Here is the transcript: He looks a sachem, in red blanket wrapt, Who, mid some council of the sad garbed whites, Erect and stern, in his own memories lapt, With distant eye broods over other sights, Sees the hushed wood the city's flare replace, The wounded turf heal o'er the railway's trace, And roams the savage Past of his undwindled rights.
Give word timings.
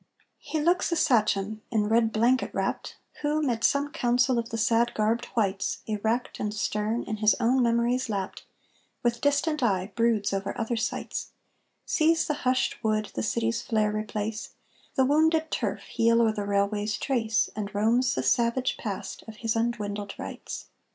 He 0.39 0.59
looks 0.59 0.91
a 0.91 0.95
sachem, 0.95 1.61
in 1.69 1.87
red 1.87 2.11
blanket 2.11 2.49
wrapt, 2.55 2.97
Who, 3.21 3.39
mid 3.43 3.63
some 3.63 3.91
council 3.91 4.39
of 4.39 4.49
the 4.49 4.57
sad 4.57 4.95
garbed 4.95 5.25
whites, 5.35 5.83
Erect 5.85 6.39
and 6.39 6.51
stern, 6.51 7.03
in 7.03 7.17
his 7.17 7.35
own 7.39 7.61
memories 7.61 8.09
lapt, 8.09 8.41
With 9.03 9.21
distant 9.21 9.61
eye 9.61 9.91
broods 9.93 10.33
over 10.33 10.59
other 10.59 10.75
sights, 10.75 11.33
Sees 11.85 12.25
the 12.25 12.33
hushed 12.49 12.83
wood 12.83 13.11
the 13.13 13.21
city's 13.21 13.61
flare 13.61 13.91
replace, 13.95 14.55
The 14.95 15.05
wounded 15.05 15.51
turf 15.51 15.81
heal 15.83 16.19
o'er 16.23 16.31
the 16.31 16.45
railway's 16.45 16.97
trace, 16.97 17.51
And 17.55 17.69
roams 17.75 18.15
the 18.15 18.23
savage 18.23 18.77
Past 18.77 19.23
of 19.27 19.35
his 19.35 19.55
undwindled 19.55 20.15
rights. 20.17 20.65